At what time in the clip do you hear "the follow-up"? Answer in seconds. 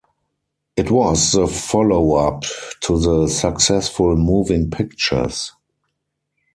1.33-2.45